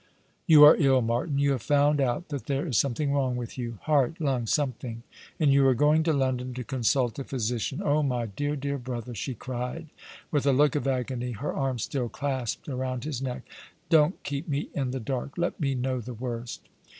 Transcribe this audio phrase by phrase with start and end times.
[0.47, 1.37] "You are ill, Martin.
[1.37, 5.03] You have found out that there is something wrong with you— heart, lungs, something—
[5.39, 7.83] and you are going to London to consult a physician.
[7.85, 9.89] Oh, my dear, dear brother," she cried,
[10.31, 13.43] with a look of agony, her arms still clasped about his neck,"
[13.91, 16.61] don't keep me in the dark; let me know the worst."